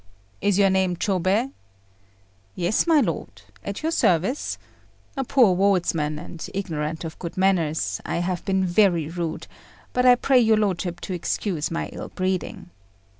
"Is 0.41 0.57
your 0.57 0.71
name 0.71 0.97
Chôbei?" 0.97 1.51
"Yes, 2.55 2.87
my 2.87 3.01
lord, 3.01 3.43
at 3.63 3.83
your 3.83 3.91
service. 3.91 4.57
A 5.15 5.23
poor 5.23 5.53
wardsman, 5.55 6.17
and 6.17 6.49
ignorant 6.55 7.03
of 7.05 7.19
good 7.19 7.37
manners, 7.37 8.01
I 8.03 8.15
have 8.17 8.43
been 8.43 8.65
very 8.65 9.07
rude; 9.09 9.45
but 9.93 10.07
I 10.07 10.15
pray 10.15 10.39
your 10.39 10.57
lordship 10.57 11.01
to 11.01 11.13
excuse 11.13 11.69
my 11.69 11.87
ill 11.93 12.09
breeding." 12.09 12.71